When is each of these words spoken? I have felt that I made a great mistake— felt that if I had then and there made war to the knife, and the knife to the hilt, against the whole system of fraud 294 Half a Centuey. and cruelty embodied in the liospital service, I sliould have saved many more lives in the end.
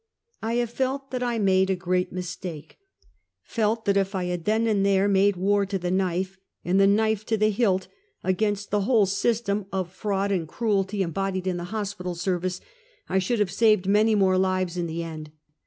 I 0.41 0.53
have 0.55 0.71
felt 0.71 1.11
that 1.11 1.21
I 1.21 1.37
made 1.37 1.69
a 1.69 1.75
great 1.75 2.11
mistake— 2.11 2.79
felt 3.43 3.85
that 3.85 3.95
if 3.97 4.15
I 4.15 4.23
had 4.23 4.45
then 4.45 4.65
and 4.65 4.83
there 4.83 5.07
made 5.07 5.35
war 5.35 5.63
to 5.67 5.77
the 5.77 5.91
knife, 5.91 6.39
and 6.65 6.79
the 6.79 6.87
knife 6.87 7.23
to 7.27 7.37
the 7.37 7.51
hilt, 7.51 7.87
against 8.23 8.71
the 8.71 8.81
whole 8.81 9.05
system 9.05 9.67
of 9.71 9.91
fraud 9.93 10.29
294 10.29 10.31
Half 10.31 10.31
a 10.31 10.33
Centuey. 10.33 10.39
and 10.39 10.57
cruelty 10.87 11.01
embodied 11.03 11.45
in 11.45 11.57
the 11.57 11.65
liospital 11.65 12.15
service, 12.17 12.61
I 13.09 13.19
sliould 13.19 13.37
have 13.37 13.51
saved 13.51 13.85
many 13.85 14.15
more 14.15 14.39
lives 14.39 14.75
in 14.75 14.87
the 14.87 15.03
end. 15.03 15.33